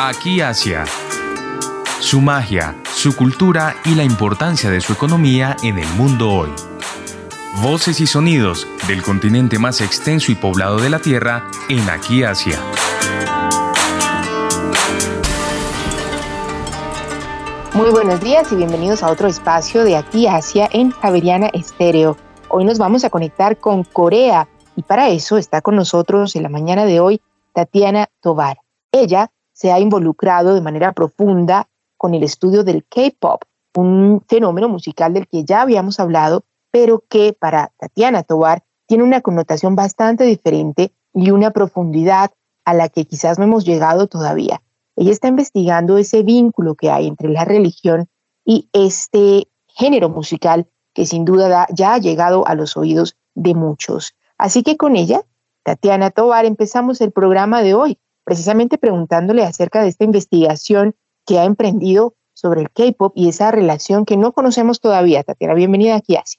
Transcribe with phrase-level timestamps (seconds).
[0.00, 0.84] Aquí Asia.
[1.98, 6.50] Su magia, su cultura y la importancia de su economía en el mundo hoy.
[7.64, 12.60] Voces y sonidos del continente más extenso y poblado de la Tierra en Aquí Asia.
[17.74, 22.16] Muy buenos días y bienvenidos a otro espacio de Aquí Asia en Javeriana Estéreo.
[22.48, 24.46] Hoy nos vamos a conectar con Corea
[24.76, 27.20] y para eso está con nosotros en la mañana de hoy
[27.52, 28.58] Tatiana Tovar.
[28.92, 33.42] Ella se ha involucrado de manera profunda con el estudio del K-pop,
[33.74, 39.20] un fenómeno musical del que ya habíamos hablado, pero que para Tatiana Tovar tiene una
[39.20, 42.30] connotación bastante diferente y una profundidad
[42.64, 44.62] a la que quizás no hemos llegado todavía.
[44.94, 48.06] Ella está investigando ese vínculo que hay entre la religión
[48.44, 54.14] y este género musical que sin duda ya ha llegado a los oídos de muchos.
[54.36, 55.22] Así que con ella,
[55.64, 61.44] Tatiana Tovar, empezamos el programa de hoy, precisamente preguntándole acerca de esta investigación que ha
[61.44, 65.22] emprendido sobre el K-pop y esa relación que no conocemos todavía.
[65.22, 66.38] Tatiana, bienvenida aquí a Asia.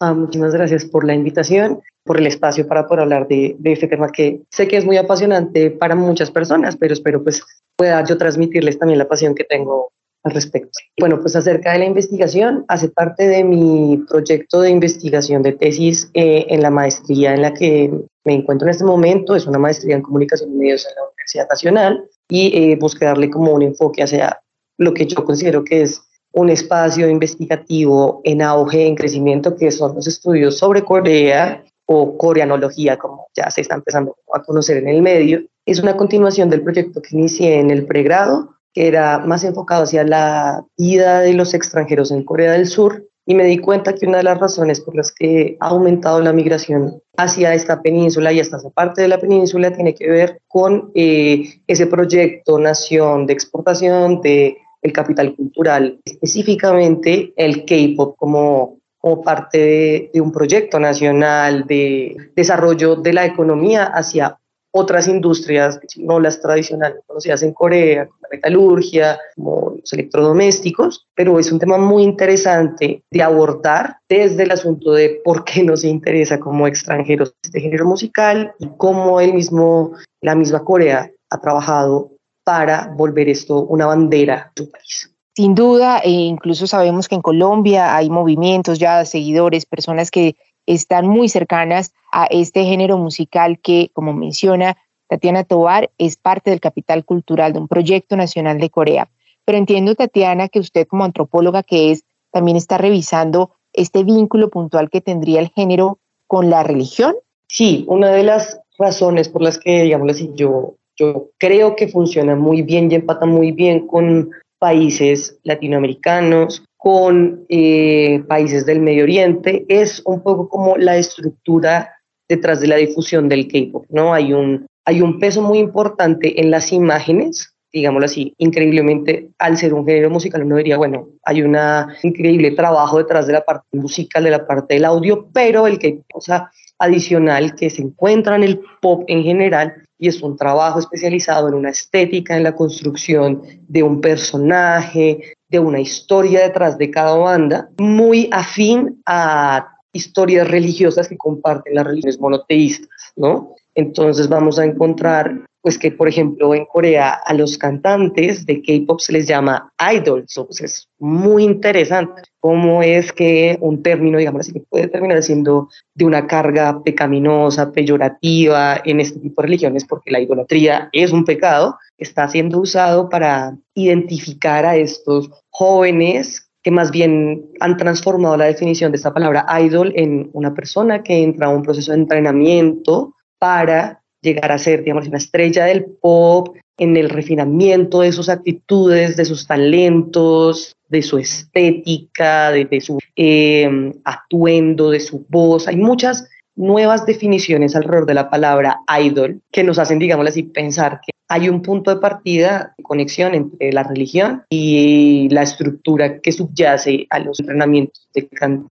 [0.00, 3.86] Ah, muchísimas gracias por la invitación, por el espacio para poder hablar de, de, este
[3.86, 7.42] tema que sé que es muy apasionante para muchas personas, pero espero pues
[7.76, 10.78] pueda yo transmitirles también la pasión que tengo al respecto.
[10.98, 16.10] Bueno, pues acerca de la investigación, hace parte de mi proyecto de investigación de tesis
[16.14, 17.90] eh, en la maestría en la que
[18.24, 21.48] me encuentro en este momento, es una maestría en comunicación y medios en la Universidad
[21.48, 24.40] Nacional y eh, busqué darle como un enfoque hacia
[24.78, 29.94] lo que yo considero que es un espacio investigativo en auge, en crecimiento, que son
[29.94, 35.02] los estudios sobre Corea o coreanología, como ya se está empezando a conocer en el
[35.02, 35.42] medio.
[35.66, 40.04] Es una continuación del proyecto que inicié en el pregrado, que era más enfocado hacia
[40.04, 44.18] la vida de los extranjeros en Corea del Sur, y me di cuenta que una
[44.18, 48.56] de las razones por las que ha aumentado la migración hacia esta península y hasta
[48.56, 54.20] esa parte de la península tiene que ver con eh, ese proyecto nación de exportación
[54.20, 62.16] de el capital cultural, específicamente el K-pop como, como parte de, un proyecto nacional de
[62.34, 64.39] desarrollo de la economía hacia
[64.72, 71.38] otras industrias, no las tradicionales conocidas en Corea, como la metalurgia, como los electrodomésticos, pero
[71.38, 76.38] es un tema muy interesante de abordar desde el asunto de por qué nos interesa
[76.38, 82.12] como extranjeros este género musical y cómo el mismo, la misma Corea ha trabajado
[82.44, 85.10] para volver esto una bandera de su país.
[85.36, 91.08] Sin duda, e incluso sabemos que en Colombia hay movimientos ya, seguidores, personas que están
[91.08, 94.76] muy cercanas a este género musical que, como menciona
[95.08, 99.10] Tatiana Tovar, es parte del capital cultural de un proyecto nacional de Corea.
[99.44, 104.90] Pero entiendo, Tatiana, que usted como antropóloga que es, también está revisando este vínculo puntual
[104.90, 107.14] que tendría el género con la religión.
[107.48, 112.36] Sí, una de las razones por las que, digamos así, yo yo creo que funciona
[112.36, 119.66] muy bien y empata muy bien con países latinoamericanos, con eh, países del Medio Oriente,
[119.68, 121.92] es un poco como la estructura
[122.26, 124.14] detrás de la difusión del K-pop, ¿no?
[124.14, 129.74] Hay un, hay un peso muy importante en las imágenes, digámoslo así, increíblemente, al ser
[129.74, 131.54] un género musical, uno diría, bueno, hay un
[132.02, 136.00] increíble trabajo detrás de la parte musical, de la parte del audio, pero el que,
[136.14, 140.78] o sea, adicional que se encuentra en el pop en general y es un trabajo
[140.78, 146.90] especializado en una estética, en la construcción de un personaje, de una historia detrás de
[146.90, 153.54] cada banda, muy afín a historias religiosas que comparten las religiones monoteístas, ¿no?
[153.74, 159.00] Entonces vamos a encontrar pues que por ejemplo en Corea a los cantantes de K-pop
[159.00, 164.60] se les llama idols, pues es muy interesante cómo es que un término, digamos así,
[164.68, 170.20] puede terminar siendo de una carga pecaminosa, peyorativa en este tipo de religiones, porque la
[170.20, 177.46] idolatría es un pecado, está siendo usado para identificar a estos jóvenes que más bien
[177.60, 181.62] han transformado la definición de esta palabra idol en una persona que entra a un
[181.62, 188.00] proceso de entrenamiento para llegar a ser, digamos, una estrella del pop, en el refinamiento
[188.00, 195.26] de sus actitudes, de sus talentos, de su estética, de, su em, atuendo, de su
[195.28, 195.68] voz.
[195.68, 196.26] Hay muchas
[196.56, 201.50] nuevas definiciones alrededor de la palabra idol que nos hacen, digamos así, pensar que hay
[201.50, 207.18] un punto de partida, de conexión entre la religión y la estructura que subyace a
[207.18, 208.68] los entrenamientos de canto.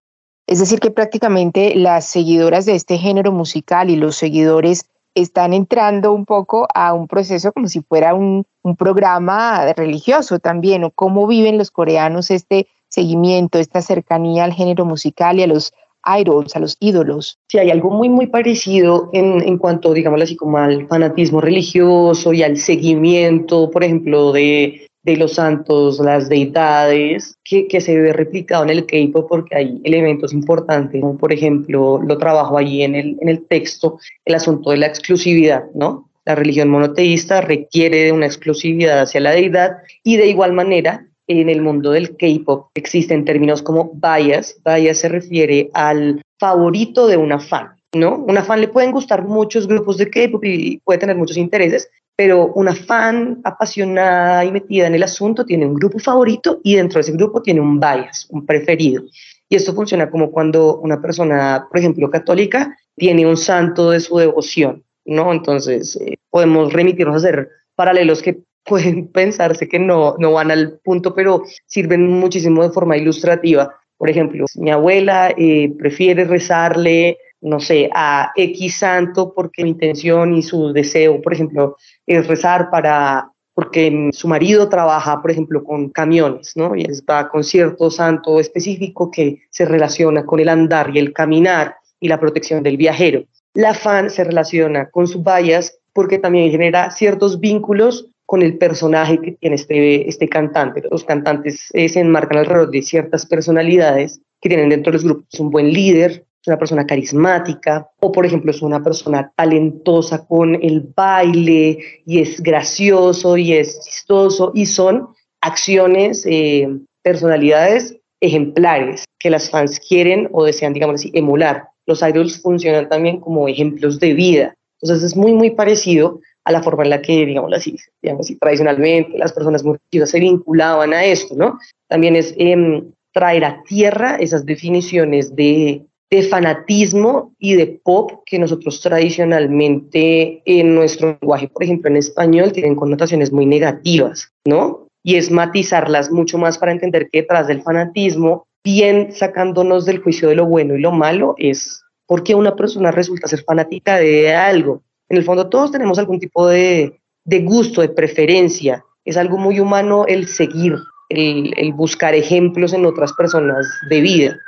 [0.48, 6.14] Es decir, que prácticamente las seguidoras de este género musical y los seguidores están entrando
[6.14, 8.46] un poco a un proceso como si fuera un,
[8.78, 15.40] programa religioso también, o cómo viven los coreanos este seguimiento, esta cercanía al género musical
[15.40, 15.74] y a los
[16.06, 17.40] idols, a los ídolos.
[17.48, 22.32] Sí, hay algo muy, muy parecido en, en cuanto, digamos así, como al fanatismo religioso
[22.32, 28.14] y al seguimiento, por ejemplo, de, de los santos, las deidades, que, que se ve
[28.14, 32.96] replicado en el K-pop porque hay elementos importantes, como por ejemplo, lo trabajo allí en
[32.96, 36.10] el, en el texto, el asunto de la exclusividad, ¿no?
[36.26, 41.48] La religión monoteísta requiere de una exclusividad hacia la deidad y de igual manera en
[41.48, 44.60] el mundo del K-pop existen términos como bias.
[44.66, 48.18] Bias se refiere al favorito de una fan, ¿no?
[48.28, 52.52] Una fan le pueden gustar muchos grupos de K-pop y puede tener muchos intereses, pero
[52.56, 57.04] una fan apasionada y metida en el asunto tiene un grupo favorito y dentro de
[57.04, 59.04] ese grupo tiene un bias, un preferido.
[59.48, 64.18] Y esto funciona como cuando una persona, por ejemplo, católica, tiene un santo de su
[64.18, 64.84] devoción.
[65.06, 65.32] ¿no?
[65.32, 70.78] Entonces, eh, podemos remitirnos a hacer paralelos que pueden pensarse que no, no van al
[70.84, 73.74] punto, pero sirven muchísimo de forma ilustrativa.
[73.96, 80.34] Por ejemplo, mi abuela eh, prefiere rezarle, no sé, a X santo porque mi intención
[80.34, 85.90] y su deseo, por ejemplo, es rezar para porque su marido trabaja, por ejemplo, con
[85.90, 86.78] camiones, ¿no?
[86.78, 91.76] Y está con cierto santo específico que se relaciona con el andar y el caminar
[92.00, 93.26] y la protección del viajero.
[93.54, 99.20] La fan se relaciona con su bias porque también genera ciertos vínculos con el personaje
[99.20, 100.84] que tiene este, este cantante.
[100.90, 105.40] Los cantantes eh, se enmarcan alrededor de ciertas personalidades que tienen dentro de los grupos.
[105.40, 110.56] Un buen líder, es una persona carismática, o por ejemplo es una persona talentosa con
[110.56, 115.10] el baile y es gracioso y es chistoso y son
[115.42, 116.68] acciones, eh,
[117.02, 123.20] personalidades ejemplares que las fans quieren o desean, digamos así, emular los idols funcionan también
[123.20, 124.54] como ejemplos de vida.
[124.80, 128.38] Entonces es muy, muy parecido a la forma en la que, digamos así, digamos así
[128.38, 131.60] tradicionalmente las personas muy se vinculaban a esto, ¿no?
[131.90, 138.40] También es em, traer a tierra esas definiciones de, de fanatismo y de pop que
[138.40, 144.88] nosotros tradicionalmente en nuestro lenguaje, por ejemplo en español, tienen connotaciones muy negativas, ¿no?
[145.04, 150.30] Y es matizarlas mucho más para entender que detrás del fanatismo bien sacándonos del juicio
[150.30, 154.34] de lo bueno y lo malo es por qué una persona resulta ser fanática de
[154.34, 154.82] algo.
[155.10, 158.84] En el fondo todos tenemos algún tipo de, de gusto, de preferencia.
[159.06, 160.76] Es algo muy humano el seguir,
[161.10, 164.40] el, el buscar ejemplos en otras personas de vida.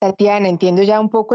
[0.00, 1.34] Tatiana, entiendo ya un poco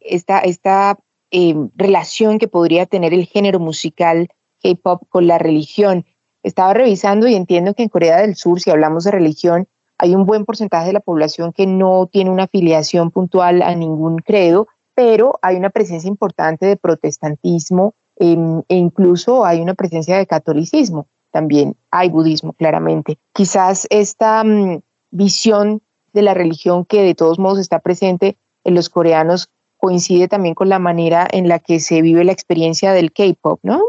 [0.00, 0.98] esta
[1.30, 4.28] eh, relación que podría tener el género musical
[4.62, 6.06] K-pop con la religión.
[6.42, 9.68] Estaba revisando y entiendo que en Corea del Sur, si hablamos de religión,
[9.98, 14.16] hay un buen porcentaje de la población que no tiene una afiliación puntual a ningún
[14.18, 20.26] credo, pero hay una presencia importante de protestantismo em, e incluso hay una presencia de
[20.26, 21.08] catolicismo.
[21.30, 23.18] También hay budismo, claramente.
[23.34, 24.80] Quizás esta mm,
[25.10, 25.82] visión
[26.12, 30.68] de la religión que de todos modos está presente en los coreanos coincide también con
[30.68, 33.82] la manera en la que se vive la experiencia del K-pop, ¿no?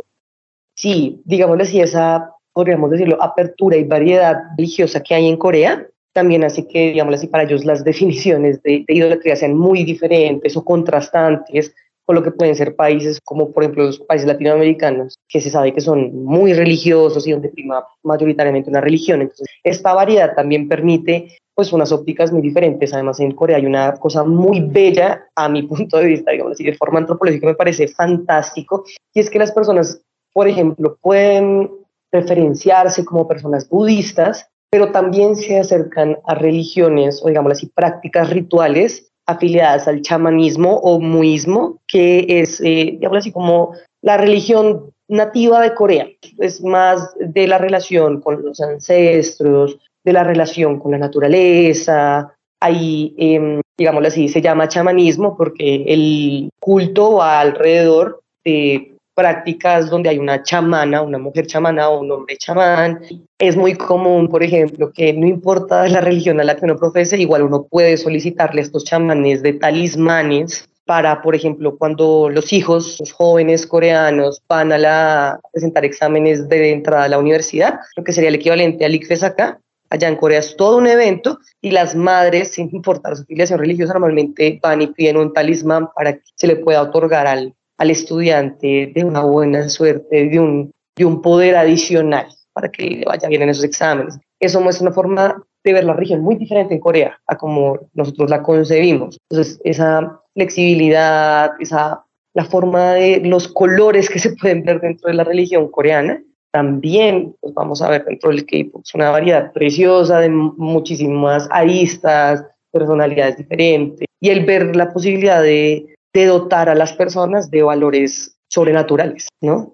[0.76, 6.44] Sí, digámoslo así, esa, podríamos decirlo, apertura y variedad religiosa que hay en Corea también
[6.44, 11.74] así que, digamos así, para ellos las definiciones de, idolatría sean muy diferentes o contrastantes
[12.06, 15.74] con lo que pueden ser países como, por ejemplo, los países latinoamericanos, que se sabe
[15.74, 19.22] que son muy religiosos y donde prima mayoritariamente una religión.
[19.22, 22.94] Entonces, esta variedad también permite pues unas ópticas muy diferentes.
[22.94, 26.64] Además, en Corea hay una cosa muy bella, a mi punto de vista, digamos así,
[26.64, 30.02] de forma antropológica, me parece fantástico, y es que las personas,
[30.32, 31.70] por ejemplo, pueden
[32.14, 39.12] referenciarse como personas budistas, pero también se acercan a religiones o digamos así prácticas rituales
[39.26, 45.74] afiliadas al chamanismo o muismo, que es, eh, digamos así, como la religión nativa de
[45.74, 46.08] Corea.
[46.38, 49.78] Es más de la relación con los ancestros,
[50.10, 52.34] de la relación con la naturaleza.
[52.60, 60.10] Ahí, eh, digámoslo así, se llama chamanismo porque el culto va alrededor de prácticas donde
[60.10, 63.02] hay una chamana, una mujer chamana o un hombre chamán.
[63.38, 67.18] Es muy común, por ejemplo, que no importa la religión a la que uno profese,
[67.18, 72.98] igual uno puede solicitarle a estos chamanes de talismanes para, por ejemplo, cuando los hijos,
[73.00, 78.12] los jóvenes coreanos van a, la, presentar exámenes de entrada a la universidad, lo que
[78.12, 81.96] sería el equivalente al ICFES acá, allá en Corea es todo un evento y las
[81.96, 86.48] madres, sin importar su filiación religiosa, normalmente van y piden un talismán para que se
[86.48, 91.56] le pueda otorgar al, al estudiante de una buena suerte, de un, de un poder
[91.56, 94.20] adicional para que le vaya bien en esos exámenes.
[94.40, 98.30] Eso muestra una forma de ver la región muy diferente en Corea a como nosotros
[98.30, 99.18] la concebimos.
[99.30, 102.04] Entonces, esa flexibilidad, esa,
[102.34, 107.36] la forma de los colores que se pueden ver dentro de la religión coreana, también
[107.42, 108.84] pues, vamos a ver dentro del K-pop.
[108.94, 114.08] Una variedad preciosa de muchísimas aristas, personalidades diferentes.
[114.20, 119.74] y el ver la posibilidad de, de dotar a las personas de valores sobrenaturales, ¿no?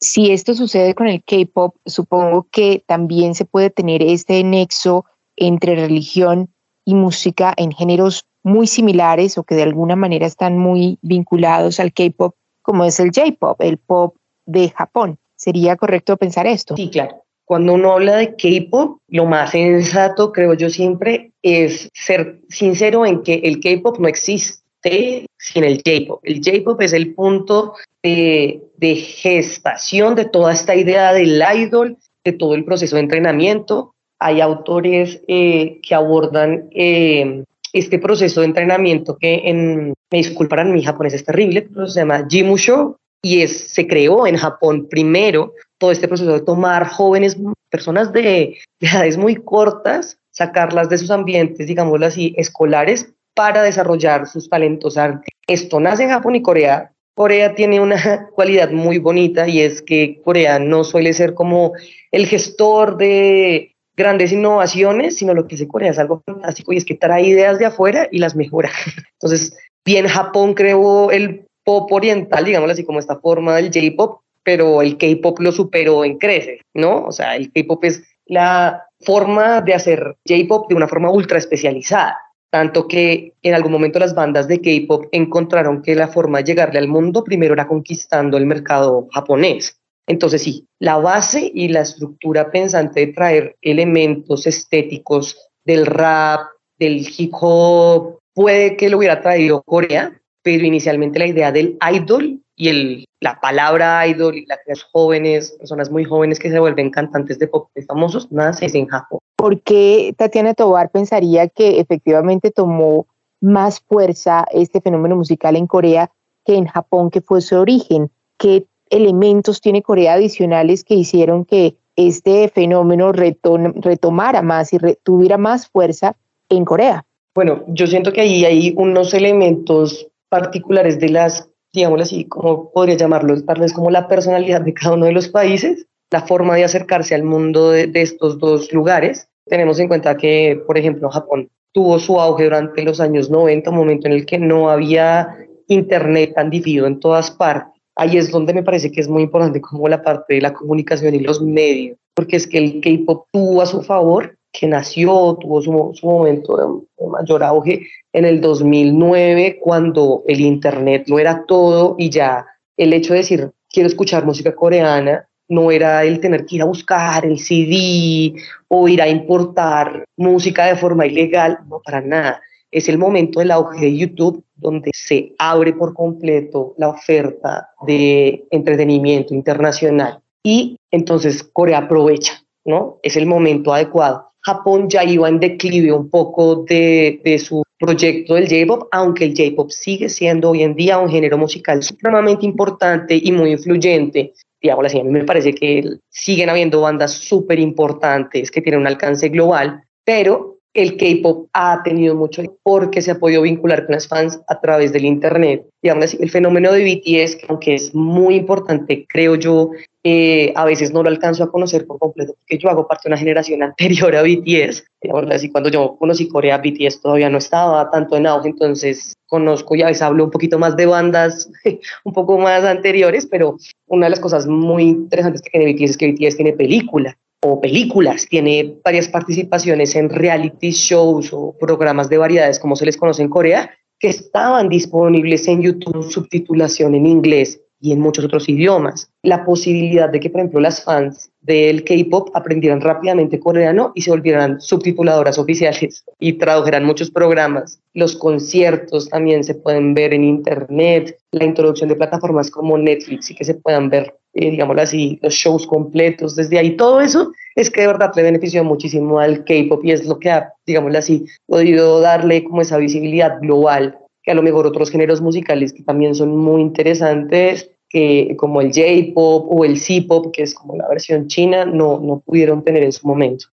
[0.00, 5.04] Si esto sucede con el K-pop, supongo que también se puede tener este nexo
[5.36, 6.52] entre religión
[6.84, 11.92] y música en géneros muy similares o que de alguna manera están muy vinculados al
[11.92, 14.16] K-pop, como es el J-pop, el pop
[14.46, 15.18] de Japón.
[15.42, 16.76] ¿Sería correcto pensar esto?
[16.76, 17.24] Sí, claro.
[17.44, 23.24] Cuando uno habla de K-pop, lo más sensato, creo yo siempre, es ser sincero en
[23.24, 26.20] que el K-pop no existe sin el J-pop.
[26.22, 32.54] El J-pop es el punto de, gestación de toda esta idea del idol, de todo
[32.54, 33.94] el proceso de entrenamiento.
[34.20, 40.84] Hay autores eh, que abordan eh, este proceso de entrenamiento que en, me disculparán, mi
[40.84, 45.92] japonés es terrible, pero se llama Jimusho y es, se creó en Japón primero todo
[45.92, 47.36] este proceso de tomar jóvenes,
[47.70, 54.50] personas de, edades muy cortas, sacarlas de sus ambientes, digámoslo así, escolares, para desarrollar sus
[54.50, 55.40] talentos artísticos.
[55.46, 56.92] Esto nace en Japón y Corea.
[57.14, 61.72] Corea tiene una cualidad muy bonita y es que Corea no suele ser como
[62.10, 66.84] el gestor de grandes innovaciones, sino lo que hace Corea es algo fantástico y es
[66.84, 68.70] que trae ideas de afuera y las mejora.
[69.20, 74.82] Entonces, bien Japón creó el pop oriental, digámoslo así, como esta forma del J-pop, pero
[74.82, 77.04] el K-pop lo superó en crece, ¿no?
[77.04, 82.18] O sea, el K-pop es la forma de hacer J-pop de una forma ultra especializada.
[82.50, 86.78] Tanto que en algún momento las bandas de K-pop encontraron que la forma de llegarle
[86.78, 89.78] al mundo primero era conquistando el mercado japonés.
[90.06, 96.40] Entonces sí, la base y la estructura pensante de traer elementos estéticos del rap,
[96.78, 102.40] del hip hop, puede que lo hubiera traído Corea, pero inicialmente la idea del idol
[102.56, 107.38] y el, la palabra idol y las jóvenes, personas muy jóvenes que se vuelven cantantes
[107.38, 109.20] de pop famosos, nace en Japón.
[109.36, 113.06] ¿Por qué Tatiana Tobar pensaría que efectivamente tomó
[113.40, 116.10] más fuerza este fenómeno musical en Corea
[116.44, 118.10] que en Japón, que fue su origen?
[118.38, 125.68] ¿Qué elementos tiene Corea adicionales que hicieron que este fenómeno retomara más y tuviera más
[125.68, 126.16] fuerza
[126.48, 127.04] en Corea?
[127.34, 132.96] Bueno, yo siento que ahí hay unos elementos particulares de las, digámoslo así, como podría
[132.96, 137.14] llamarlo, vez como la personalidad de cada uno de los países, la forma de acercarse
[137.14, 139.28] al mundo de, estos dos lugares.
[139.44, 143.76] Tenemos en cuenta que, por ejemplo, Japón tuvo su auge durante los años 90, un
[143.76, 145.36] momento en el que no había
[145.68, 147.82] internet tan dividido en todas partes.
[147.94, 151.14] Ahí es donde me parece que es muy importante como la parte de la comunicación
[151.14, 155.62] y los medios, porque es que el K-pop tuvo a su favor que nació, tuvo
[155.62, 161.96] su, su momento de, mayor auge en el 2009, cuando el Internet no era todo
[161.98, 166.56] y ya el hecho de decir, quiero escuchar música coreana, no era el tener que
[166.56, 168.34] ir a buscar el CD
[168.68, 172.40] o ir a importar música de forma ilegal, no para nada.
[172.70, 178.46] Es el momento del auge de YouTube donde se abre por completo la oferta de
[178.50, 182.98] entretenimiento internacional y entonces Corea aprovecha, ¿no?
[183.02, 184.31] Es el momento adecuado.
[184.44, 189.70] Japón ya iba en declive un poco de, su proyecto del J-pop, aunque el J-pop
[189.70, 194.32] sigue siendo hoy en día un género musical supremamente importante y muy influyente.
[194.60, 198.86] Digamos así, a mí me parece que siguen habiendo bandas súper importantes que tienen un
[198.86, 204.08] alcance global, pero el K-pop ha tenido mucho porque se ha podido vincular con las
[204.08, 205.66] fans a través del Internet.
[205.82, 209.70] Digamos así, el fenómeno de BTS, aunque es muy importante, creo yo,
[210.04, 213.10] eh, a veces no lo alcanzo a conocer por completo, porque yo hago parte de
[213.10, 214.84] una generación anterior a BTS.
[215.00, 219.82] Digamos cuando yo conocí Corea, BTS todavía no estaba tanto en auge, entonces conozco y
[219.82, 221.50] a veces hablo un poquito más de bandas
[222.04, 223.56] un poco más anteriores, pero
[223.86, 227.60] una de las cosas muy interesantes que tiene BTS es que BTS tiene película o
[227.60, 233.22] películas, tiene varias participaciones en reality shows o programas de variedades, como se les conoce
[233.22, 239.10] en Corea, que estaban disponibles en YouTube, subtitulación en inglés y en muchos otros idiomas.
[239.22, 244.10] La posibilidad de que, por ejemplo, las fans del K-pop aprendieran rápidamente coreano y se
[244.10, 247.80] volvieran subtituladoras oficiales y tradujeran muchos programas.
[247.92, 253.34] Los conciertos también se pueden ver en Internet, la introducción de plataformas como Netflix y
[253.34, 256.76] que se puedan ver, eh, digámoslo así, los shows completos desde ahí.
[256.76, 260.30] Todo eso es que de verdad le benefició muchísimo al K-pop y es lo que
[260.30, 265.20] ha, digámoslo así, podido darle como esa visibilidad global que a lo mejor otros géneros
[265.20, 270.54] musicales que también son muy interesantes que como el J-pop o el C-pop, que es
[270.54, 273.46] como la versión china, no, no pudieron tener en su momento.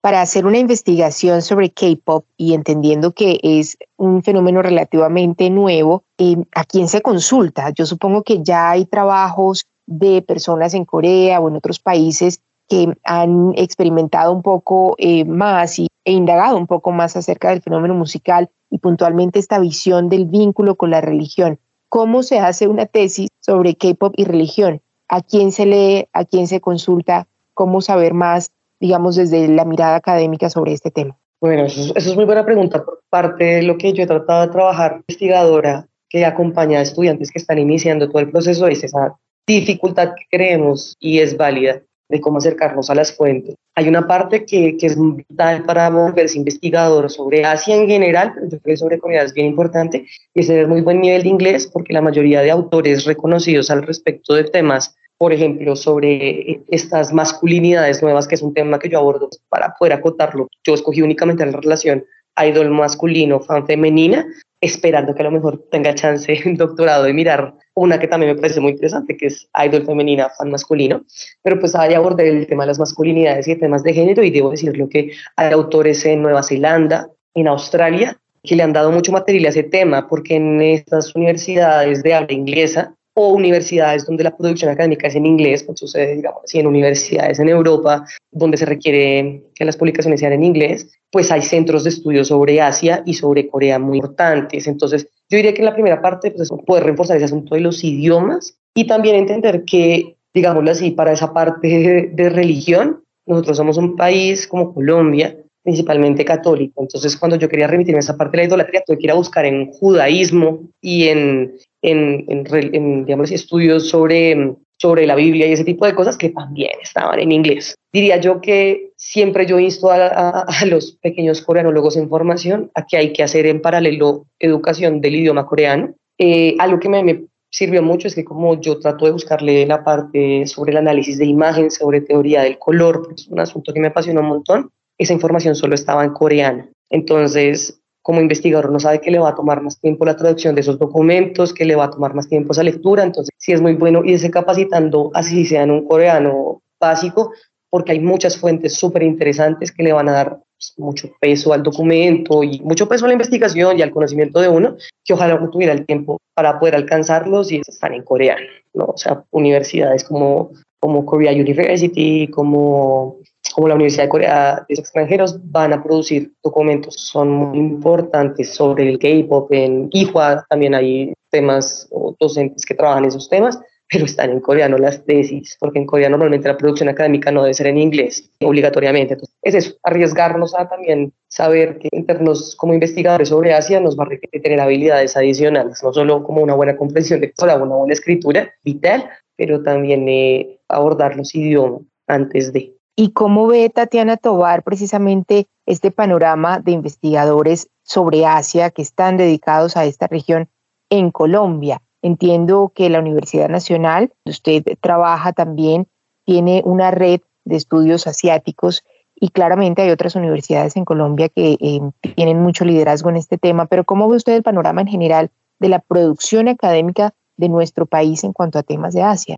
[0.00, 6.36] Para hacer una investigación sobre K-pop y entendiendo que es un fenómeno relativamente nuevo, eh,
[6.54, 7.70] ¿a quién se consulta?
[7.70, 12.92] Yo supongo que ya hay trabajos de personas en Corea o en otros países que
[13.04, 17.94] han experimentado un poco eh, más y, e indagado un poco más acerca del fenómeno
[17.94, 21.58] musical y puntualmente esta visión del vínculo con la religión.
[21.88, 24.82] ¿Cómo se hace una tesis sobre K-pop y religión?
[25.08, 26.08] ¿A quién se lee?
[26.12, 27.28] ¿A quién se consulta?
[27.54, 31.16] ¿Cómo saber más, digamos, desde la mirada académica sobre este tema?
[31.40, 34.52] Bueno, eso es, muy buena pregunta por parte de lo que yo he tratado de
[34.52, 40.14] trabajar investigadora que acompaña a estudiantes que están iniciando todo el proceso, es esa dificultad
[40.14, 43.56] que creemos y es válida de cómo acercarnos a las fuentes.
[43.74, 48.48] Hay una parte que, que es vital para volverse investigador sobre Asia en general, pero
[48.48, 51.28] yo creo que sobre Corea es bien importante, y es tener muy buen nivel de
[51.28, 57.12] inglés, porque la mayoría de autores reconocidos al respecto de temas, por ejemplo, sobre estas
[57.12, 61.44] masculinidades nuevas, que es un tema que yo abordo para poder acotarlo, yo escogí únicamente
[61.44, 62.04] la relación
[62.44, 64.26] idol masculino, fan femenina,
[64.60, 68.40] esperando que a lo mejor tenga chance en doctorado de mirar una que también me
[68.40, 71.04] parece muy interesante, que es idol femenina, fan masculino,
[71.42, 74.50] pero pues ahí abordé el tema de las masculinidades y temas de género y debo
[74.50, 79.46] decirlo que hay autores en Nueva Zelanda, en Australia, que le han dado mucho material
[79.46, 84.70] a ese tema, porque en estas universidades de habla inglesa o universidades donde la producción
[84.70, 89.42] académica es en inglés, pues sucede, digamos así, en universidades en Europa, donde se requiere
[89.54, 93.48] que las publicaciones sean en inglés, pues hay centros de estudio sobre Asia y sobre
[93.48, 94.66] Corea muy importantes.
[94.66, 97.82] Entonces, yo diría que en la primera parte, pues poder reforzar ese asunto de los
[97.82, 103.78] idiomas y también entender que, digámoslo así, para esa parte de, de religión, nosotros somos
[103.78, 106.80] un país como Colombia, principalmente católico.
[106.80, 109.16] Entonces, cuando yo quería remitirme a esa parte de la idolatría, tuve que ir a
[109.16, 115.64] buscar en judaísmo y en, en, en, digamos, estudios sobre, sobre la Biblia y ese
[115.64, 117.74] tipo de cosas que también estaban en inglés.
[117.92, 120.06] Diría yo que siempre yo insto a,
[120.42, 125.16] a, los pequeños coreanólogos en formación a que hay que hacer en paralelo educación del
[125.16, 125.94] idioma coreano.
[126.18, 129.82] Eh, algo que me, me sirvió mucho es que como yo trato de buscarle la
[129.82, 133.88] parte sobre el análisis de imagen, sobre teoría del color, es un asunto que me
[133.88, 136.68] apasiona un montón, esa información solo estaba en coreano.
[136.90, 140.60] Entonces, como investigador no sabe que le va a tomar más tiempo la traducción de
[140.60, 143.74] esos documentos, que le va a tomar más tiempo esa lectura, entonces sí es muy
[143.74, 147.32] bueno irse capacitando así sea en un coreano básico,
[147.68, 151.64] porque hay muchas fuentes súper interesantes que le van a dar pues, mucho peso al
[151.64, 155.50] documento y mucho peso a la investigación y al conocimiento de uno, que ojalá uno
[155.50, 158.84] tuviera el tiempo para poder alcanzarlos y están en coreano, ¿no?
[158.84, 163.16] O sea, universidades como, como Korea University, como
[163.54, 168.88] como la Universidad de Corea de extranjeros van a producir documentos, son muy importantes sobre
[168.88, 169.52] el K-pop.
[169.52, 173.58] En IHUA también hay temas o docentes que trabajan esos temas,
[173.90, 177.54] pero están en coreano las tesis, porque en Corea normalmente la producción académica no debe
[177.54, 179.14] ser en inglés obligatoriamente.
[179.14, 184.04] Entonces, es eso, arriesgarnos a también saber que internos como investigadores sobre Asia nos va
[184.04, 187.92] a requerir tener habilidades adicionales, no solo como una buena comprensión de toda una buena
[187.92, 192.75] escritura vital, pero también eh, abordar los idiomas antes de.
[192.98, 199.76] ¿Y cómo ve Tatiana Tobar precisamente este panorama de investigadores sobre Asia que están dedicados
[199.76, 200.48] a esta región
[200.88, 201.82] en Colombia?
[202.00, 205.88] Entiendo que la Universidad Nacional, usted trabaja también,
[206.24, 208.82] tiene una red de estudios asiáticos
[209.14, 211.80] y claramente hay otras universidades en Colombia que eh,
[212.14, 215.68] tienen mucho liderazgo en este tema, pero ¿cómo ve usted el panorama en general de
[215.68, 219.36] la producción académica de nuestro país en cuanto a temas de Asia?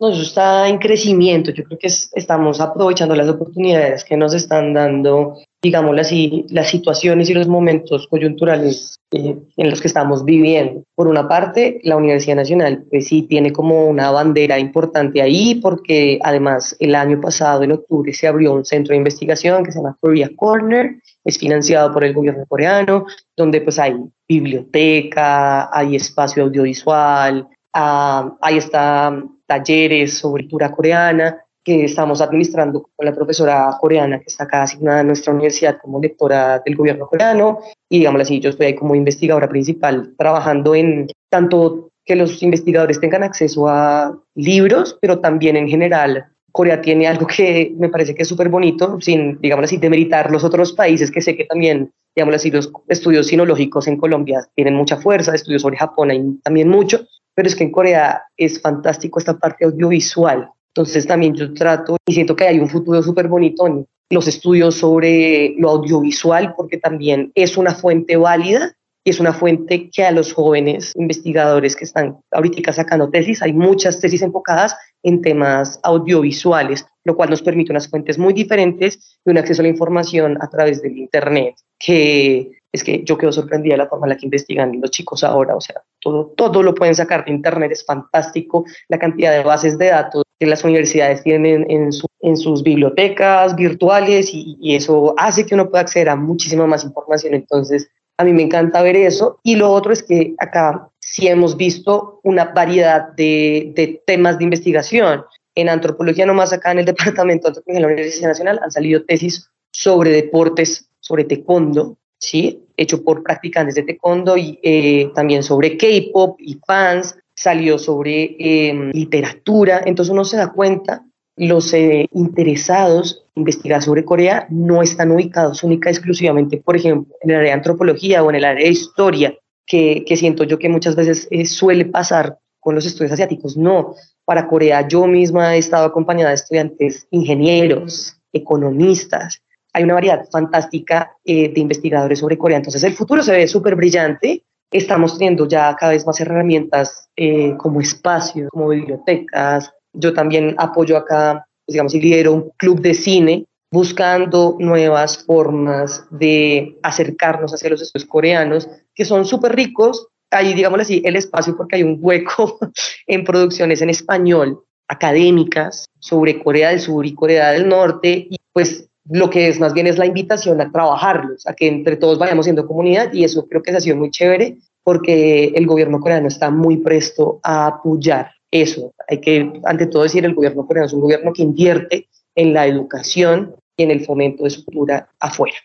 [0.00, 1.50] No, eso está en crecimiento.
[1.50, 7.28] Yo creo que estamos aprovechando las oportunidades que nos están dando, digamos así, las situaciones
[7.28, 10.84] y los momentos coyunturales eh, en los que estamos viviendo.
[10.94, 16.20] Por una parte, la Universidad Nacional pues sí tiene como una bandera importante ahí porque
[16.22, 19.96] además el año pasado, en octubre, se abrió un centro de investigación que se llama
[20.00, 23.06] Korea Corner, es financiado por el gobierno coreano,
[23.36, 23.96] donde pues hay
[24.28, 33.04] biblioteca, hay espacio audiovisual, ah, ahí está talleres sobre cultura coreana que estamos administrando con
[33.04, 37.58] la profesora coreana que está acá asignada a nuestra universidad como lectora del gobierno coreano.
[37.88, 43.00] Y digamos así, yo estoy ahí como investigadora principal trabajando en tanto que los investigadores
[43.00, 48.22] tengan acceso a libros, pero también en general Corea tiene algo que me parece que
[48.22, 52.34] es súper bonito, sin, digamos así, demeritar los otros países, que sé que también, digamos
[52.34, 57.06] así, los estudios sinológicos en Colombia tienen mucha fuerza, estudios sobre Japón hay también mucho,
[57.32, 60.50] pero es que en Corea es fantástico esta parte audiovisual.
[60.74, 64.74] Entonces también yo trato y siento que hay un futuro súper bonito en los estudios
[64.74, 68.74] sobre lo audiovisual, porque también es una fuente válida
[69.10, 74.00] es una fuente que a los jóvenes investigadores que están ahorita sacando tesis, hay muchas
[74.00, 79.38] tesis enfocadas en temas audiovisuales, lo cual nos permite unas fuentes muy diferentes y un
[79.38, 83.78] acceso a la información a través del Internet, que es que yo quedo sorprendida de
[83.78, 86.94] la forma en la que investigan los chicos ahora, o sea, todo, todo lo pueden
[86.94, 91.68] sacar de Internet, es fantástico la cantidad de bases de datos que las universidades tienen
[91.70, 91.90] en,
[92.20, 96.84] en sus bibliotecas virtuales y, y, eso hace que uno pueda acceder a muchísima más
[96.84, 99.38] información, entonces a mí me encanta ver eso.
[99.42, 105.24] Y lo otro es que acá sí hemos visto una variedad de, temas de investigación.
[105.54, 109.04] En antropología, nomás acá en el Departamento de Antropología de la Universidad Nacional, han salido
[109.04, 112.64] tesis sobre deportes, sobre taekwondo, ¿sí?
[112.76, 118.90] hecho por practicantes de taekwondo y eh, también sobre K-pop y fans, salió sobre eh,
[118.92, 121.04] literatura, entonces uno se da cuenta,
[121.38, 127.30] los eh, interesados en investigar sobre Corea no están ubicados única exclusivamente, por ejemplo, en
[127.30, 129.34] el área de antropología o en el área de historia,
[129.66, 134.46] que, que siento yo que muchas veces suele pasar con los estudios asiáticos, no, para
[134.46, 141.52] Corea yo misma he estado acompañada de estudiantes ingenieros, economistas, hay una variedad fantástica eh,
[141.52, 142.56] de investigadores sobre Corea.
[142.56, 144.42] Entonces el futuro se ve súper brillante.
[144.70, 149.72] Estamos teniendo ya cada vez más herramientas eh, como espacios, como bibliotecas.
[149.98, 156.06] Yo también apoyo acá, pues, digamos, y lidero un club de cine buscando nuevas formas
[156.10, 160.08] de acercarnos hacia los estudios coreanos, que son súper ricos.
[160.30, 162.58] Ahí, digámoslo así, el espacio porque hay un hueco
[163.06, 168.88] en producciones en español académicas sobre Corea del Sur y Corea del Norte y pues
[169.10, 172.46] lo que es más bien es la invitación a trabajarlos, a que entre todos vayamos
[172.46, 176.50] siendo comunidad y eso creo que ha sido muy chévere porque el gobierno coreano está
[176.50, 178.92] muy presto a apoyar eso.
[179.08, 182.66] Hay que, ante todo, decir, el gobierno coreano es un gobierno que invierte en la
[182.66, 185.56] educación y en el fomento de su cultura afuera.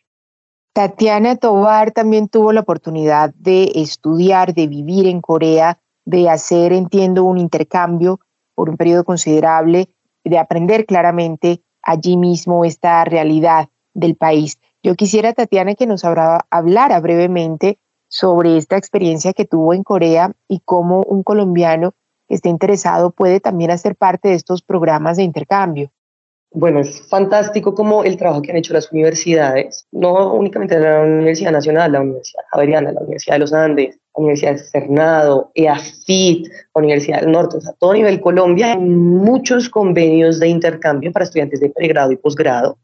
[0.73, 7.23] Tatiana Tobar también tuvo la oportunidad de estudiar, de vivir en Corea, de hacer, entiendo,
[7.23, 8.19] un intercambio
[8.55, 9.89] por un periodo considerable,
[10.23, 14.57] de aprender claramente allí mismo esta realidad del país.
[14.81, 20.59] Yo quisiera, Tatiana, que nos hablara brevemente sobre esta experiencia que tuvo en Corea y
[20.65, 21.93] cómo un colombiano
[22.33, 25.91] esté interesado puede también hacer parte de estos programas de intercambio.
[26.55, 31.51] Bueno, es fantástico como el trabajo que han hecho las universidades, no únicamente la Universidad
[31.51, 36.79] Nacional, la Universidad Javeriana, la Universidad de los Andes, la Universidad de Cernado, EAFIT, la
[36.79, 41.25] Universidad del Norte, o sea, a todo nivel Colombia, hay muchos convenios de intercambio para
[41.25, 42.77] estudiantes de pregrado y posgrado.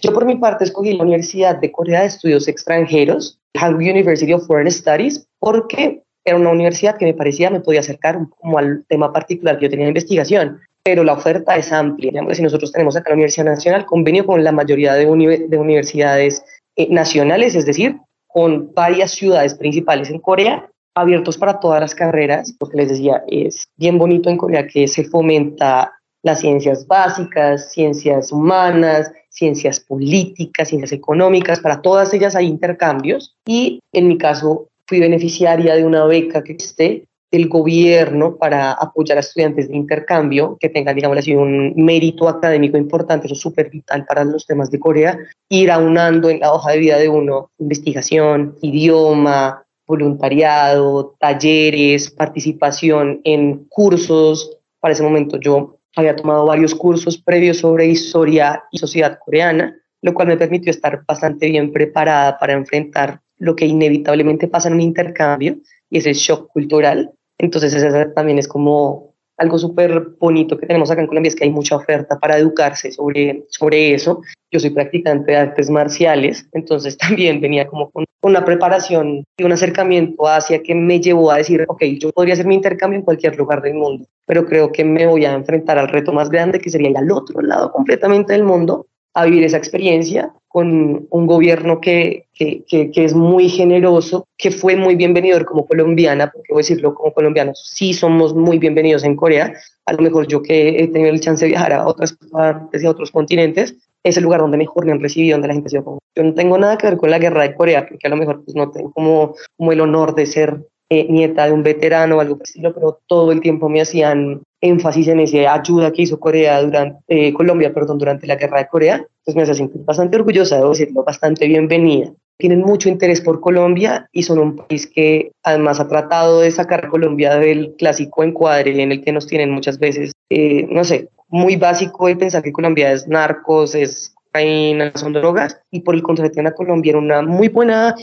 [0.00, 4.46] Yo por mi parte escogí la Universidad de Corea de Estudios Extranjeros, Hangul University of
[4.46, 9.12] Foreign Studies, porque era una universidad que me parecía me podía acercar como al tema
[9.12, 12.22] particular que yo tenía de investigación pero la oferta es amplia.
[12.32, 16.42] Si nosotros tenemos acá la Universidad Nacional convenio con la mayoría de, de universidades
[16.76, 22.54] eh, nacionales, es decir, con varias ciudades principales en Corea, abiertos para todas las carreras,
[22.58, 28.30] porque les decía, es bien bonito en Corea que se fomenta las ciencias básicas, ciencias
[28.32, 34.98] humanas, ciencias políticas, ciencias económicas, para todas ellas hay intercambios y en mi caso fui
[34.98, 40.68] beneficiaria de una beca que esté del gobierno para apoyar a estudiantes de intercambio que
[40.68, 44.80] tengan, digamos así, un mérito académico importante, eso es súper vital para los temas de
[44.80, 45.16] Corea,
[45.48, 53.66] ir aunando en la hoja de vida de uno investigación, idioma, voluntariado, talleres, participación en
[53.68, 54.58] cursos.
[54.80, 60.14] Para ese momento yo había tomado varios cursos previos sobre historia y sociedad coreana, lo
[60.14, 64.80] cual me permitió estar bastante bien preparada para enfrentar lo que inevitablemente pasa en un
[64.80, 65.56] intercambio
[65.90, 71.00] y ese shock cultural entonces, eso también es como algo súper bonito que tenemos acá
[71.00, 74.20] en Colombia, es que hay mucha oferta para educarse sobre, sobre eso.
[74.50, 79.52] Yo soy practicante de artes marciales, entonces también venía como con una preparación y un
[79.52, 83.34] acercamiento hacia que me llevó a decir, ok, yo podría hacer mi intercambio en cualquier
[83.38, 86.68] lugar del mundo, pero creo que me voy a enfrentar al reto más grande, que
[86.68, 91.80] sería ir al otro lado completamente del mundo, a vivir esa experiencia con un gobierno
[91.80, 96.64] que, que, que, es muy generoso, que fue muy bienvenido como colombiana, porque voy a
[96.64, 99.52] decirlo como colombianos, sí somos muy bienvenidos en Corea,
[99.86, 102.86] a lo mejor yo que he tenido el chance de viajar a otras partes y
[102.86, 105.70] a otros continentes, es el lugar donde mejor me han recibido, donde la gente ha
[105.70, 108.10] sido como, yo no tengo nada que ver con la guerra de Corea, porque a
[108.10, 111.62] lo mejor pues, no tengo como, como el honor de ser eh, nieta de un
[111.62, 115.92] veterano o algo por estilo, pero todo el tiempo me hacían énfasis en esa ayuda
[115.92, 119.54] que hizo Corea durante, eh, Colombia perdón, durante la guerra de Corea, pues me hace
[119.54, 122.12] sentir bastante orgullosa, debo decirlo, bastante bienvenida.
[122.38, 126.86] Tienen mucho interés por Colombia y son un país que además ha tratado de sacar
[126.86, 131.08] a Colombia del clásico encuadre en el que nos tienen muchas veces, eh, no sé,
[131.28, 136.02] muy básico el pensar que Colombia es narcos, es cocaína, son drogas, y por el
[136.02, 137.94] contrario tiene a Colombia una muy buena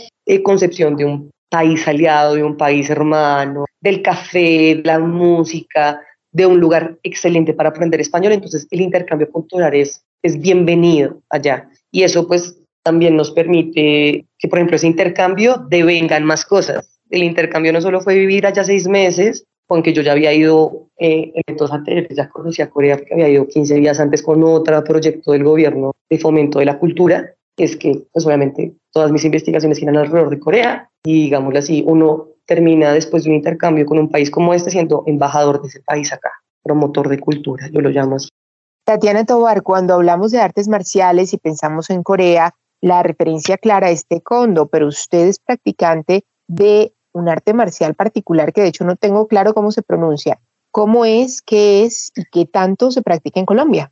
[0.44, 6.46] concepción de un país aliado, de un país hermano, del café, de la música, de
[6.46, 8.34] un lugar excelente para aprender español.
[8.34, 11.70] Entonces el intercambio cultural es, es bienvenido allá.
[11.92, 17.00] Y eso pues también nos permite que, por ejemplo, ese intercambio devengan más cosas.
[17.10, 21.34] El intercambio no solo fue vivir allá seis meses, aunque yo ya había ido eh,
[21.46, 25.96] en ya conocía Corea porque había ido 15 días antes con otro proyecto del gobierno
[26.10, 30.40] de fomento de la cultura, es que pues obviamente todas mis investigaciones giran alrededor de
[30.40, 34.72] Corea y digámoslo así, uno termina después de un intercambio con un país como este
[34.72, 36.32] siendo embajador de ese país acá,
[36.64, 38.30] promotor de cultura, yo lo llamo así.
[38.86, 44.08] Tatiana Tobar, cuando hablamos de artes marciales y pensamos en Corea, la referencia clara es
[44.08, 49.28] taekwondo, pero usted es practicante de un arte marcial particular que de hecho no tengo
[49.28, 50.40] claro cómo se pronuncia.
[50.72, 53.92] ¿Cómo es, qué es y qué tanto se practica en Colombia?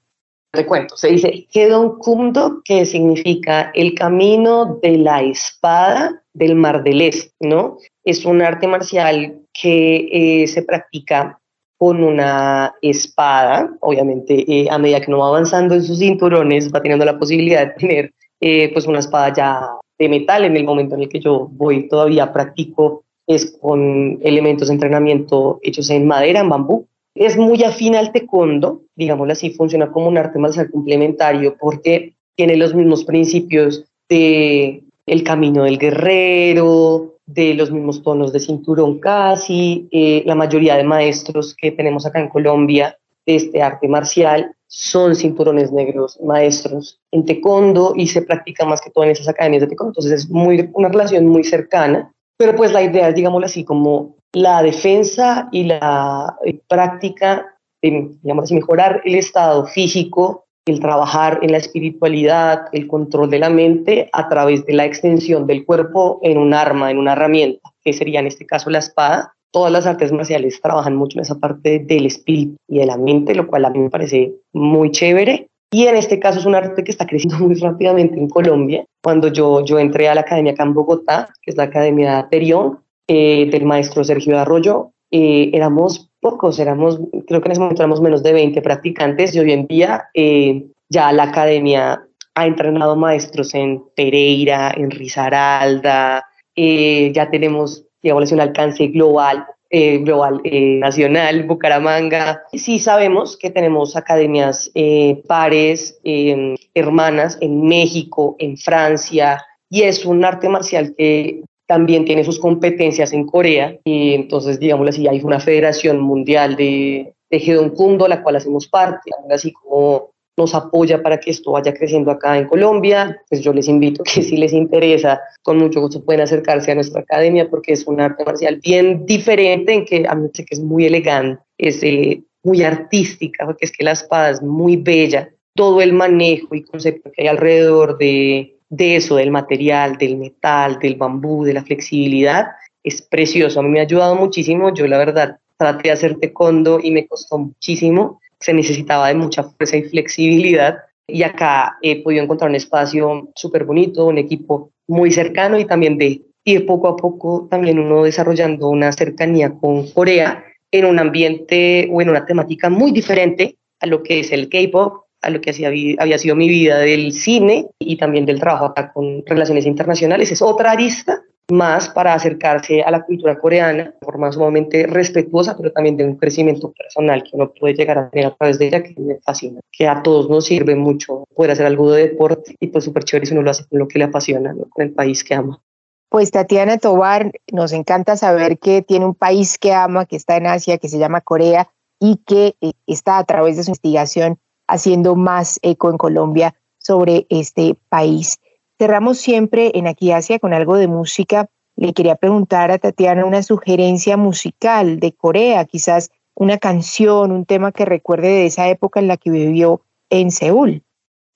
[0.52, 6.84] Te cuento, se dice Hedon Kumdo, que significa el camino de la espada del Mar
[6.84, 7.78] del Este, ¿no?
[8.06, 11.40] Es un arte marcial que eh, se practica
[11.78, 16.82] con una espada, obviamente eh, a medida que uno va avanzando en sus cinturones va
[16.82, 20.96] teniendo la posibilidad de tener eh, pues una espada ya de metal en el momento
[20.96, 26.42] en el que yo voy todavía practico es con elementos de entrenamiento hechos en madera,
[26.42, 26.88] en bambú.
[27.16, 32.56] Es muy afín al taekwondo, digámoslo así, funciona como un arte marcial complementario porque tiene
[32.56, 39.88] los mismos principios de el camino del guerrero, de los mismos tonos de cinturón casi.
[39.92, 45.16] Eh, la mayoría de maestros que tenemos acá en Colombia de este arte marcial son
[45.16, 49.68] cinturones negros maestros en taekwondo y se practica más que todo en esas academias de
[49.68, 49.92] taekwondo.
[49.92, 54.18] Entonces es muy, una relación muy cercana pero pues la idea es, digámoslo así, como
[54.34, 57.46] la defensa y la eh, práctica
[57.82, 63.40] de, digamos así, mejorar el estado físico, el trabajar en la espiritualidad, el control de
[63.40, 67.72] la mente a través de la extensión del cuerpo en un arma, en una herramienta,
[67.84, 69.34] que sería en este caso la espada.
[69.52, 73.36] Todas las artes marciales trabajan mucho en esa parte del espíritu y de la mente,
[73.36, 75.48] lo cual a mí me parece muy chévere.
[75.72, 78.84] Y en este caso es un arte que está creciendo muy rápidamente en Colombia.
[79.04, 82.80] Cuando yo, yo entré a la academia acá en Bogotá, que es la Academia Terión,
[83.08, 88.02] eh, del maestro Sergio Arroyo, eh, éramos pocos, éramos, creo que en ese momento éramos
[88.02, 92.02] menos de 20 practicantes y hoy en día eh, ya la academia
[92.34, 99.46] ha entrenado maestros en Pereira, en Risaralda, ya tenemos, digamos, un alcance global
[99.78, 102.44] eh, global eh, nacional, Bucaramanga.
[102.54, 110.06] Sí sabemos que tenemos academias eh, pares, em, hermanas en México, en Francia, y es
[110.06, 113.78] un arte marcial que también tiene sus competencias en Corea.
[113.84, 119.12] Y entonces, digámoslo así, hay una federación mundial de, de Kundo, la cual hacemos parte,
[119.30, 123.68] así como nos apoya para que esto vaya creciendo acá en Colombia, pues yo les
[123.68, 127.88] invito que si les interesa, con mucho gusto pueden acercarse a nuestra academia porque es
[127.88, 131.82] un arte marcial bien diferente en que a mí sé que es muy elegante, es
[131.84, 136.64] eh, muy artística, porque es que la espada es muy bella, todo el manejo y
[136.64, 141.64] concepto que hay alrededor de, de eso, del material, del metal, del bambú, de la
[141.64, 142.48] flexibilidad,
[142.84, 143.60] es precioso.
[143.60, 144.74] A mí me ha ayudado muchísimo.
[144.74, 149.44] Yo la verdad traté de hacer taekwondo y me costó muchísimo se necesitaba de mucha
[149.44, 150.78] fuerza y flexibilidad.
[151.08, 155.98] Y acá he podido encontrar un espacio súper bonito, un equipo muy cercano y también
[155.98, 161.90] de ir poco a poco también uno desarrollando una cercanía con Corea en un ambiente
[161.92, 165.96] o en una temática muy diferente a lo que es el K-pop, a lo que
[166.00, 170.32] había sido mi vida del cine y también del trabajo acá con relaciones internacionales.
[170.32, 175.72] Es otra arista más para acercarse a la cultura coreana de forma sumamente respetuosa, pero
[175.72, 178.84] también de un crecimiento personal que uno puede llegar a tener a través de ella,
[178.84, 182.68] que me fascina, que a todos nos sirve mucho poder hacer algo de deporte y
[182.68, 185.24] pues súper chévere si uno lo hace con lo que le apasiona, con el país
[185.24, 185.62] que ama.
[186.10, 190.48] Pues Tatiana Tobar, nos encanta saber que tiene un país que ama, que está en
[190.48, 195.16] Asia, que se llama Corea y que eh, está a través de su investigación haciendo
[195.16, 198.38] más eco en Colombia sobre este país.
[198.78, 201.50] Cerramos siempre en Aquí Asia con algo de música.
[201.76, 207.72] Le quería preguntar a Tatiana una sugerencia musical de Corea, quizás una canción, un tema
[207.72, 210.84] que recuerde de esa época en la que vivió en Seúl.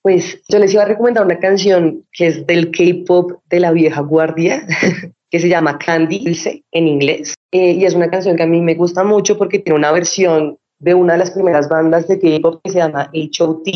[0.02, 4.00] Pues yo les iba a recomendar una canción que es del K-pop de la vieja
[4.00, 4.66] guardia,
[5.30, 6.24] que se llama Candy
[6.72, 7.34] en inglés.
[7.52, 10.58] Eh, y es una canción que a mí me gusta mucho porque tiene una versión
[10.80, 13.68] de una de las primeras bandas de K-pop que se llama HOT,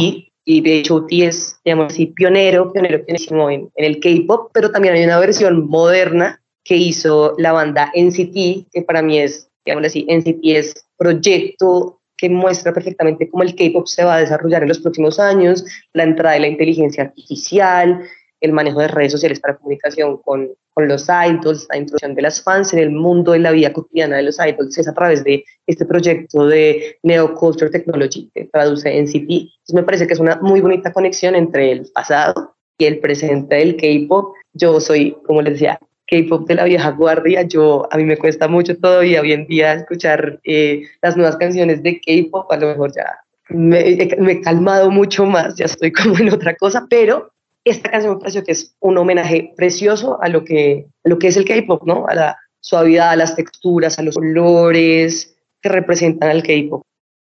[0.46, 4.70] y de hecho T es, digamos así, pionero, pionero, pionero en, en el K-pop, pero
[4.70, 9.86] también hay una versión moderna que hizo la banda NCT, que para mí es, digamos
[9.86, 14.68] así, NCT es proyecto que muestra perfectamente cómo el K-pop se va a desarrollar en
[14.68, 18.00] los próximos años, la entrada de la inteligencia artificial,
[18.44, 22.42] el manejo de redes sociales para comunicación con, con los idols, la introducción de las
[22.42, 25.44] fans en el mundo de la vida cotidiana de los idols es a través de
[25.66, 29.30] este proyecto de Neo Culture Technology, que traduce en CT.
[29.30, 33.56] Entonces me parece que es una muy bonita conexión entre el pasado y el presente
[33.56, 34.34] del K-pop.
[34.52, 37.42] Yo soy, como les decía, K-pop de la vieja guardia.
[37.42, 41.82] Yo, a mí me cuesta mucho todavía hoy en día escuchar eh, las nuevas canciones
[41.82, 42.50] de K-pop.
[42.52, 43.06] A lo mejor ya
[43.48, 47.30] me, he calmado mucho más, ya estoy como en otra cosa, pero
[47.64, 51.36] esta canción me pareció que es un homenaje precioso a lo que, lo que es
[51.36, 52.06] el K-pop, ¿no?
[52.08, 56.82] A la suavidad, a las texturas, a los colores que representan al K-pop.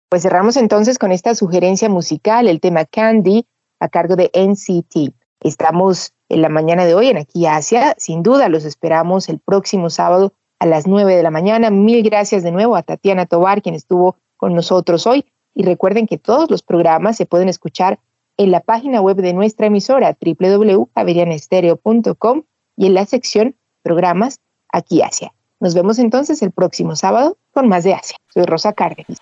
[0.09, 3.47] Pues cerramos entonces con esta sugerencia musical, el tema Candy,
[3.81, 5.15] a cargo de NCT.
[5.41, 7.95] Estamos en la mañana de hoy en Aquí Asia.
[7.99, 11.71] Sin duda los esperamos el próximo sábado a las 9 de la mañana.
[11.71, 15.27] Mil gracias de nuevo a Tatiana Tobar, quien estuvo con nosotros hoy.
[15.55, 17.99] Y recuerden que todos los programas se pueden escuchar
[18.37, 22.42] en la página web de nuestra emisora www.javerianestereo.com
[22.77, 24.40] y en la sección Programas
[24.73, 25.33] Aquí Asia.
[25.61, 28.16] Nos vemos entonces el próximo sábado con más de Asia.
[28.33, 29.18] Soy Rosa Cárdenas.